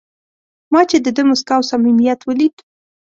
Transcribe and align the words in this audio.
ما 0.71 0.81
چې 0.89 0.97
د 1.05 1.07
ده 1.15 1.21
موسکا 1.29 1.53
او 1.57 1.63
صمیمیت 1.71 2.19
ولید. 2.23 2.55